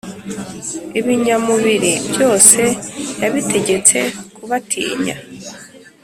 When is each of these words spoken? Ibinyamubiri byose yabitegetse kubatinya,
Ibinyamubiri 0.99 1.93
byose 2.11 2.61
yabitegetse 3.21 3.99
kubatinya, 4.35 5.15